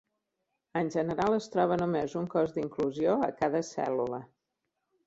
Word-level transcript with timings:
En 0.79 0.87
general 0.95 1.35
es 1.35 1.49
troba 1.57 1.77
només 1.83 2.17
un 2.23 2.27
cos 2.37 2.57
d'inclusió 2.57 3.15
a 3.29 3.31
cada 3.45 3.67
cèl·lula. 3.71 4.27